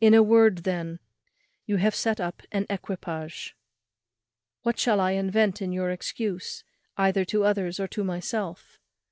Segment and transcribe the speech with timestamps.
[0.00, 1.00] In a word, then,
[1.66, 3.56] you have set up an equipage.
[4.62, 6.62] What shall I invent in your excuse,
[6.96, 8.78] either to others or to myself?